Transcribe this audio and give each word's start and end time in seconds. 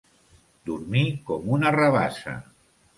Dormir 0.69 1.05
com 1.29 1.55
una 1.59 1.77
rabassa. 1.79 2.39